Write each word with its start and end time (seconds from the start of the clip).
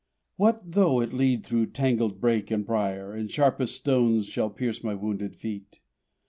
What 0.35 0.63
though 0.71 0.99
it 0.99 1.13
lead 1.13 1.45
through 1.45 1.67
tangled 1.73 2.19
brake 2.19 2.49
and 2.49 2.65
brier, 2.65 3.11
And 3.13 3.29
sharpest 3.29 3.75
stones 3.75 4.27
shall 4.27 4.49
pierce 4.49 4.83
my 4.83 4.95
wounded 4.95 5.35
feet? 5.35 5.79